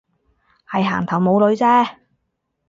[0.67, 1.97] 係行頭冇女啫